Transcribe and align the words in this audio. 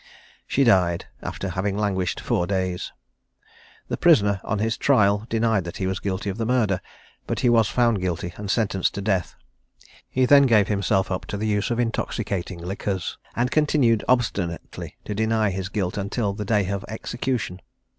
She 0.47 0.63
died, 0.63 1.05
after 1.21 1.49
having 1.49 1.77
languished 1.77 2.19
four 2.19 2.47
days. 2.47 2.91
The 3.87 3.97
prisoner, 3.97 4.41
on 4.43 4.57
his 4.57 4.75
trial, 4.75 5.27
denied 5.29 5.63
that 5.65 5.77
he 5.77 5.85
was 5.85 5.99
guilty 5.99 6.27
of 6.31 6.39
the 6.39 6.45
murder; 6.47 6.81
but 7.27 7.41
he 7.41 7.49
was 7.49 7.67
found 7.67 8.01
guilty 8.01 8.33
and 8.35 8.49
sentenced 8.49 8.95
to 8.95 9.01
death. 9.03 9.35
He 10.09 10.25
then 10.25 10.47
gave 10.47 10.69
himself 10.69 11.11
up 11.11 11.27
to 11.27 11.37
the 11.37 11.45
use 11.45 11.69
of 11.69 11.79
intoxicating 11.79 12.57
liquors, 12.57 13.19
and 13.35 13.51
continued 13.51 14.03
obstinately 14.07 14.97
to 15.05 15.13
deny 15.13 15.51
his 15.51 15.69
guilt 15.69 15.99
until 15.99 16.33
the 16.33 16.45
day 16.45 16.67
of 16.69 16.83
execution. 16.87 17.61